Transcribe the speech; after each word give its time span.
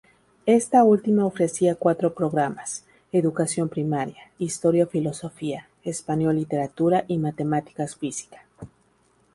Esta 0.47 0.83
última 0.83 1.25
ofrecía 1.27 1.75
cuatro 1.75 2.15
programas: 2.15 2.85
Educación 3.11 3.69
Primaria, 3.69 4.31
Historia-Filosofía; 4.39 5.67
Español-Literatura 5.83 7.05
y 7.07 7.19
Matemáticas-Física. 7.19 8.43